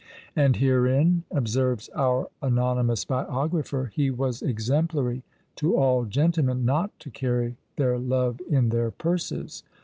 "And 0.35 0.55
herein," 0.55 1.25
observes 1.29 1.87
our 1.89 2.27
anonymous 2.41 3.05
biographer, 3.05 3.91
"he 3.93 4.09
was 4.09 4.41
exemplary 4.41 5.21
to 5.57 5.77
all 5.77 6.05
gentlemen 6.05 6.65
not 6.65 6.99
to 7.01 7.11
carry 7.11 7.55
their 7.75 7.99
love 7.99 8.41
in 8.49 8.69
their 8.69 8.89
purses." 8.89 9.61